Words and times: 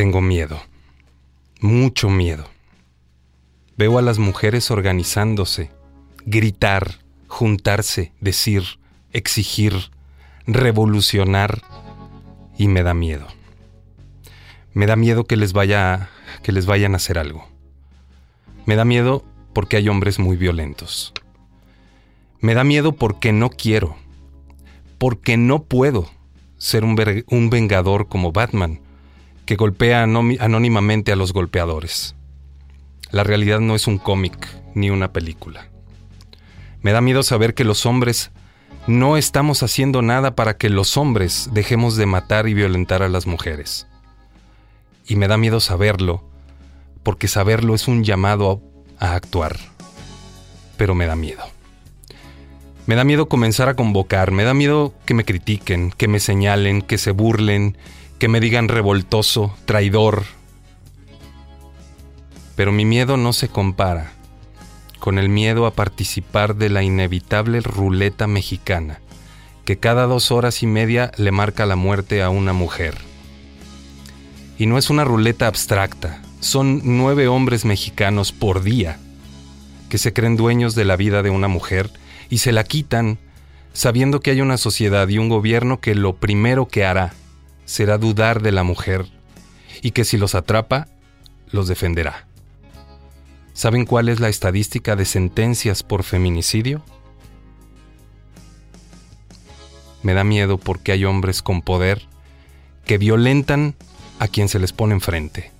Tengo 0.00 0.22
miedo, 0.22 0.58
mucho 1.60 2.08
miedo. 2.08 2.46
Veo 3.76 3.98
a 3.98 4.00
las 4.00 4.18
mujeres 4.18 4.70
organizándose, 4.70 5.70
gritar, 6.24 7.00
juntarse, 7.28 8.14
decir, 8.18 8.62
exigir, 9.12 9.74
revolucionar 10.46 11.60
y 12.56 12.68
me 12.68 12.82
da 12.82 12.94
miedo. 12.94 13.26
Me 14.72 14.86
da 14.86 14.96
miedo 14.96 15.24
que 15.24 15.36
les 15.36 15.52
vaya 15.52 16.08
que 16.42 16.52
les 16.52 16.64
vayan 16.64 16.94
a 16.94 16.96
hacer 16.96 17.18
algo. 17.18 17.46
Me 18.64 18.76
da 18.76 18.86
miedo 18.86 19.22
porque 19.52 19.76
hay 19.76 19.90
hombres 19.90 20.18
muy 20.18 20.38
violentos. 20.38 21.12
Me 22.40 22.54
da 22.54 22.64
miedo 22.64 22.92
porque 22.92 23.34
no 23.34 23.50
quiero, 23.50 23.96
porque 24.96 25.36
no 25.36 25.64
puedo 25.64 26.08
ser 26.56 26.84
un, 26.84 26.96
un 27.28 27.50
vengador 27.50 28.08
como 28.08 28.32
Batman, 28.32 28.80
que 29.50 29.56
golpea 29.56 30.04
anónimamente 30.04 31.10
a 31.10 31.16
los 31.16 31.32
golpeadores. 31.32 32.14
La 33.10 33.24
realidad 33.24 33.58
no 33.58 33.74
es 33.74 33.88
un 33.88 33.98
cómic 33.98 34.46
ni 34.76 34.90
una 34.90 35.12
película. 35.12 35.66
Me 36.82 36.92
da 36.92 37.00
miedo 37.00 37.24
saber 37.24 37.54
que 37.54 37.64
los 37.64 37.84
hombres 37.84 38.30
no 38.86 39.16
estamos 39.16 39.64
haciendo 39.64 40.02
nada 40.02 40.36
para 40.36 40.56
que 40.56 40.70
los 40.70 40.96
hombres 40.96 41.50
dejemos 41.52 41.96
de 41.96 42.06
matar 42.06 42.46
y 42.46 42.54
violentar 42.54 43.02
a 43.02 43.08
las 43.08 43.26
mujeres. 43.26 43.88
Y 45.08 45.16
me 45.16 45.26
da 45.26 45.36
miedo 45.36 45.58
saberlo, 45.58 46.22
porque 47.02 47.26
saberlo 47.26 47.74
es 47.74 47.88
un 47.88 48.04
llamado 48.04 48.62
a 49.00 49.16
actuar. 49.16 49.58
Pero 50.76 50.94
me 50.94 51.06
da 51.06 51.16
miedo. 51.16 51.42
Me 52.86 52.94
da 52.94 53.02
miedo 53.02 53.28
comenzar 53.28 53.68
a 53.68 53.74
convocar, 53.74 54.30
me 54.30 54.44
da 54.44 54.54
miedo 54.54 54.94
que 55.06 55.14
me 55.14 55.24
critiquen, 55.24 55.90
que 55.90 56.06
me 56.06 56.20
señalen, 56.20 56.82
que 56.82 56.98
se 56.98 57.10
burlen, 57.10 57.76
que 58.20 58.28
me 58.28 58.38
digan 58.38 58.68
revoltoso, 58.68 59.56
traidor. 59.64 60.24
Pero 62.54 62.70
mi 62.70 62.84
miedo 62.84 63.16
no 63.16 63.32
se 63.32 63.48
compara 63.48 64.12
con 64.98 65.18
el 65.18 65.30
miedo 65.30 65.64
a 65.64 65.72
participar 65.72 66.56
de 66.56 66.68
la 66.68 66.82
inevitable 66.82 67.62
ruleta 67.62 68.26
mexicana, 68.26 69.00
que 69.64 69.78
cada 69.78 70.04
dos 70.04 70.30
horas 70.30 70.62
y 70.62 70.66
media 70.66 71.10
le 71.16 71.32
marca 71.32 71.64
la 71.64 71.76
muerte 71.76 72.22
a 72.22 72.28
una 72.28 72.52
mujer. 72.52 72.98
Y 74.58 74.66
no 74.66 74.76
es 74.76 74.90
una 74.90 75.04
ruleta 75.04 75.46
abstracta, 75.46 76.20
son 76.40 76.82
nueve 76.84 77.26
hombres 77.26 77.64
mexicanos 77.64 78.32
por 78.32 78.62
día 78.62 78.98
que 79.88 79.96
se 79.96 80.12
creen 80.12 80.36
dueños 80.36 80.74
de 80.74 80.84
la 80.84 80.96
vida 80.96 81.22
de 81.22 81.30
una 81.30 81.48
mujer 81.48 81.90
y 82.28 82.38
se 82.38 82.52
la 82.52 82.64
quitan 82.64 83.18
sabiendo 83.72 84.20
que 84.20 84.30
hay 84.30 84.42
una 84.42 84.58
sociedad 84.58 85.08
y 85.08 85.16
un 85.16 85.30
gobierno 85.30 85.80
que 85.80 85.94
lo 85.94 86.16
primero 86.16 86.68
que 86.68 86.84
hará 86.84 87.14
será 87.70 87.98
dudar 87.98 88.42
de 88.42 88.50
la 88.50 88.64
mujer 88.64 89.06
y 89.80 89.92
que 89.92 90.04
si 90.04 90.16
los 90.16 90.34
atrapa, 90.34 90.88
los 91.52 91.68
defenderá. 91.68 92.26
¿Saben 93.52 93.86
cuál 93.86 94.08
es 94.08 94.18
la 94.18 94.28
estadística 94.28 94.96
de 94.96 95.04
sentencias 95.04 95.84
por 95.84 96.02
feminicidio? 96.02 96.82
Me 100.02 100.14
da 100.14 100.24
miedo 100.24 100.58
porque 100.58 100.90
hay 100.90 101.04
hombres 101.04 101.42
con 101.42 101.62
poder 101.62 102.08
que 102.86 102.98
violentan 102.98 103.76
a 104.18 104.26
quien 104.26 104.48
se 104.48 104.58
les 104.58 104.72
pone 104.72 104.94
enfrente. 104.94 105.52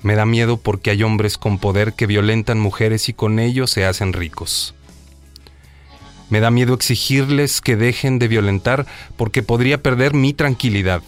Me 0.00 0.14
da 0.14 0.24
miedo 0.24 0.56
porque 0.56 0.88
hay 0.88 1.02
hombres 1.02 1.36
con 1.36 1.58
poder 1.58 1.92
que 1.92 2.06
violentan 2.06 2.58
mujeres 2.58 3.10
y 3.10 3.12
con 3.12 3.40
ello 3.40 3.66
se 3.66 3.84
hacen 3.84 4.14
ricos. 4.14 4.74
Me 6.32 6.40
da 6.40 6.50
miedo 6.50 6.72
exigirles 6.72 7.60
que 7.60 7.76
dejen 7.76 8.18
de 8.18 8.26
violentar 8.26 8.86
porque 9.18 9.42
podría 9.42 9.82
perder 9.82 10.14
mi 10.14 10.32
tranquilidad, 10.32 11.02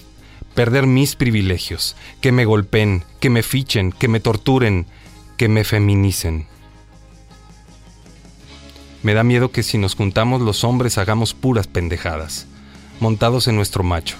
perder 0.54 0.86
mis 0.86 1.16
privilegios, 1.16 1.96
que 2.20 2.30
me 2.30 2.44
golpeen, 2.44 3.04
que 3.20 3.30
me 3.30 3.42
fichen, 3.42 3.90
que 3.90 4.06
me 4.06 4.20
torturen, 4.20 4.84
que 5.38 5.48
me 5.48 5.64
feminicen. 5.64 6.46
Me 9.02 9.14
da 9.14 9.24
miedo 9.24 9.50
que 9.50 9.62
si 9.62 9.78
nos 9.78 9.94
juntamos 9.94 10.42
los 10.42 10.62
hombres 10.62 10.98
hagamos 10.98 11.32
puras 11.32 11.68
pendejadas, 11.68 12.46
montados 13.00 13.48
en 13.48 13.56
nuestro 13.56 13.82
macho, 13.82 14.18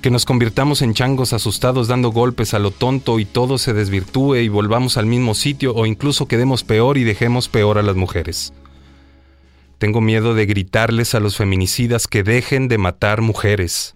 que 0.00 0.10
nos 0.10 0.24
convirtamos 0.24 0.80
en 0.80 0.94
changos 0.94 1.34
asustados 1.34 1.88
dando 1.88 2.08
golpes 2.08 2.54
a 2.54 2.58
lo 2.58 2.70
tonto 2.70 3.18
y 3.18 3.26
todo 3.26 3.58
se 3.58 3.74
desvirtúe 3.74 4.36
y 4.36 4.48
volvamos 4.48 4.96
al 4.96 5.04
mismo 5.04 5.34
sitio 5.34 5.74
o 5.74 5.84
incluso 5.84 6.26
quedemos 6.26 6.64
peor 6.64 6.96
y 6.96 7.04
dejemos 7.04 7.50
peor 7.50 7.76
a 7.76 7.82
las 7.82 7.96
mujeres. 7.96 8.54
Tengo 9.78 10.00
miedo 10.00 10.34
de 10.34 10.46
gritarles 10.46 11.14
a 11.14 11.20
los 11.20 11.36
feminicidas 11.36 12.06
que 12.06 12.22
dejen 12.22 12.68
de 12.68 12.78
matar 12.78 13.22
mujeres. 13.22 13.94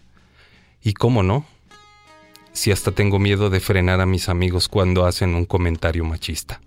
¿Y 0.82 0.94
cómo 0.94 1.22
no? 1.22 1.44
si 2.52 2.70
hasta 2.70 2.92
tengo 2.92 3.18
miedo 3.18 3.50
de 3.50 3.60
frenar 3.60 4.00
a 4.00 4.06
mis 4.06 4.28
amigos 4.28 4.68
cuando 4.68 5.06
hacen 5.06 5.34
un 5.34 5.44
comentario 5.44 6.04
machista. 6.04 6.60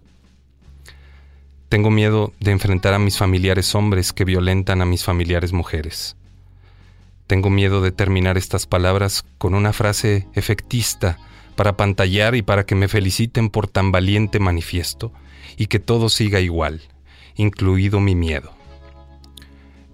Tengo 1.70 1.90
miedo 1.90 2.34
de 2.40 2.52
enfrentar 2.52 2.94
a 2.94 3.00
mis 3.00 3.18
familiares 3.18 3.74
hombres 3.75 4.14
que 4.14 4.25
violentan 4.25 4.81
a 4.81 4.86
mis 4.86 5.04
familiares 5.04 5.54
mujeres. 5.54 6.16
Tengo 7.28 7.50
miedo 7.50 7.81
de 7.81 7.92
terminar 7.92 8.38
estas 8.38 8.68
palabras 8.68 9.25
con 9.38 9.56
una 9.56 9.74
frase 9.74 10.28
efectista 10.34 11.18
para 11.56 11.75
pantallar 11.75 12.36
y 12.36 12.42
para 12.42 12.66
que 12.66 12.75
me 12.75 12.88
feliciten 12.88 13.50
por 13.50 13.68
tan 13.68 13.92
valiente 13.92 14.40
manifiesto 14.40 15.12
y 15.58 15.68
que 15.68 15.80
todo 15.80 16.09
siga 16.09 16.40
igual, 16.40 16.81
incluido 17.36 18.00
mi 18.00 18.16
miedo. 18.16 18.55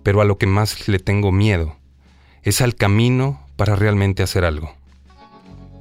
Pero 0.04 0.22
a 0.22 0.26
lo 0.26 0.38
que 0.38 0.48
más 0.48 0.88
le 0.88 1.00
tengo 1.00 1.32
miedo 1.32 1.76
es 2.44 2.62
al 2.62 2.76
camino 2.76 3.46
para 3.56 3.76
realmente 3.76 4.24
hacer 4.24 4.46
algo 4.46 4.74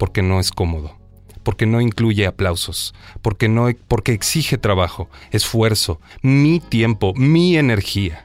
porque 0.00 0.22
no 0.22 0.40
es 0.40 0.50
cómodo, 0.50 0.96
porque 1.42 1.66
no 1.66 1.82
incluye 1.82 2.26
aplausos, 2.26 2.94
porque, 3.20 3.50
no, 3.50 3.68
porque 3.86 4.14
exige 4.14 4.56
trabajo, 4.56 5.10
esfuerzo, 5.30 6.00
mi 6.22 6.58
tiempo, 6.58 7.12
mi 7.14 7.58
energía. 7.58 8.24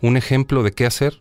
¿Un 0.00 0.16
ejemplo 0.16 0.62
de 0.62 0.70
qué 0.70 0.86
hacer? 0.86 1.20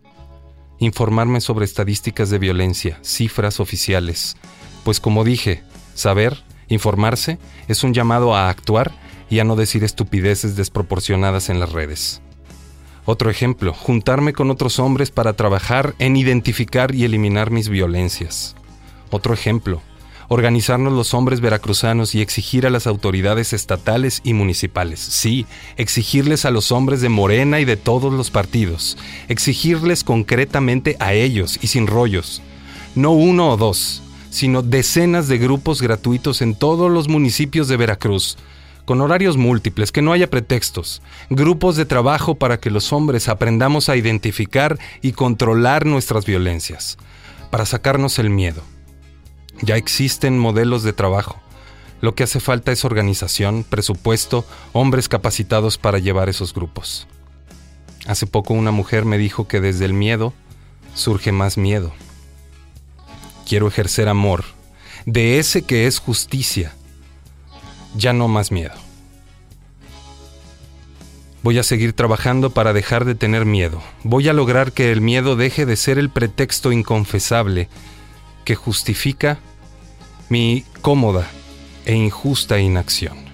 Informarme 0.78 1.42
sobre 1.42 1.66
estadísticas 1.66 2.30
de 2.30 2.38
violencia, 2.38 3.00
cifras 3.02 3.60
oficiales, 3.60 4.38
pues 4.84 5.00
como 5.00 5.24
dije, 5.24 5.64
saber, 5.96 6.44
informarse, 6.68 7.40
es 7.68 7.84
un 7.84 7.96
llamado 7.96 8.36
a 8.36 8.50
actuar 8.50 8.92
y 9.28 9.40
a 9.40 9.44
no 9.44 9.56
decir 9.56 9.84
estupideces 9.84 10.56
desproporcionadas 10.56 11.50
en 11.50 11.60
las 11.60 11.72
redes. 11.72 12.22
Otro 13.06 13.30
ejemplo, 13.30 13.74
juntarme 13.74 14.34
con 14.34 14.50
otros 14.50 14.80
hombres 14.80 15.12
para 15.12 15.34
trabajar 15.34 15.94
en 16.00 16.16
identificar 16.16 16.96
y 16.96 17.06
eliminar 17.06 17.52
mis 17.52 17.70
violencias. 17.70 18.56
Otro 19.12 19.34
ejemplo, 19.34 19.82
organizarnos 20.28 20.92
los 20.92 21.14
hombres 21.14 21.40
veracruzanos 21.40 22.16
y 22.16 22.22
exigir 22.22 22.66
a 22.66 22.72
las 22.72 22.88
autoridades 22.88 23.54
estatales 23.54 24.22
y 24.24 24.34
municipales. 24.34 25.00
Sí, 25.00 25.46
exigirles 25.78 26.46
a 26.46 26.52
los 26.52 26.72
hombres 26.72 27.00
de 27.02 27.10
Morena 27.10 27.60
y 27.60 27.66
de 27.66 27.78
todos 27.78 28.12
los 28.12 28.32
partidos. 28.32 28.98
Exigirles 29.28 30.04
concretamente 30.04 30.98
a 31.00 31.14
ellos 31.14 31.60
y 31.62 31.68
sin 31.68 31.86
rollos. 31.86 32.42
No 32.96 33.12
uno 33.12 33.52
o 33.52 33.58
dos, 33.58 34.02
sino 34.32 34.64
decenas 34.64 35.28
de 35.28 35.38
grupos 35.38 35.82
gratuitos 35.82 36.42
en 36.42 36.56
todos 36.56 36.92
los 36.92 37.08
municipios 37.08 37.68
de 37.68 37.78
Veracruz, 37.78 38.38
con 38.86 39.02
horarios 39.02 39.36
múltiples, 39.36 39.92
que 39.92 40.02
no 40.02 40.14
haya 40.14 40.30
pretextos, 40.30 41.02
grupos 41.30 41.76
de 41.76 41.86
trabajo 41.86 42.36
para 42.36 42.60
que 42.60 42.72
los 42.72 42.94
hombres 42.94 43.28
aprendamos 43.28 43.90
a 43.90 43.96
identificar 43.96 44.80
y 45.02 45.12
controlar 45.12 45.86
nuestras 45.86 46.26
violencias, 46.26 46.98
para 47.50 47.66
sacarnos 47.66 48.20
el 48.20 48.30
miedo 48.30 48.64
ya 49.62 49.78
existen 49.78 50.38
modelos 50.38 50.84
de 50.84 50.94
trabajo. 50.94 51.40
Lo 52.02 52.16
que 52.16 52.24
hace 52.24 52.40
falta 52.40 52.72
es 52.72 52.86
organización, 52.86 53.64
presupuesto, 53.64 54.46
hombres 54.74 55.08
capacitados 55.08 55.78
para 55.78 56.00
llevar 56.00 56.30
esos 56.30 56.54
grupos. 56.54 57.08
Hace 58.06 58.28
poco 58.28 58.54
una 58.54 58.72
mujer 58.72 59.06
me 59.06 59.18
dijo 59.18 59.48
que 59.48 59.62
desde 59.62 59.86
el 59.86 59.94
miedo 59.94 60.34
surge 60.94 61.32
más 61.32 61.58
miedo. 61.58 61.94
Quiero 63.48 63.68
ejercer 63.68 64.10
amor, 64.10 64.44
de 65.06 65.40
ese 65.40 65.64
que 65.64 65.88
es 65.88 66.00
justicia. 66.00 66.74
Ya 67.96 68.14
no 68.14 68.28
más 68.28 68.52
miedo. 68.52 68.74
Voy 71.44 71.60
a 71.60 71.64
seguir 71.64 71.94
trabajando 71.94 72.50
para 72.50 72.74
dejar 72.74 73.06
de 73.06 73.14
tener 73.14 73.46
miedo. 73.46 73.82
Voy 74.04 74.28
a 74.30 74.34
lograr 74.34 74.72
que 74.72 74.92
el 74.92 75.00
miedo 75.00 75.36
deje 75.36 75.66
de 75.66 75.76
ser 75.76 76.00
el 76.00 76.10
pretexto 76.10 76.72
inconfesable 76.72 77.70
que 78.46 78.56
justifica 78.56 79.38
mi 80.30 80.64
cómoda 80.82 81.28
e 81.86 81.94
injusta 81.94 82.60
inacción. 82.60 83.25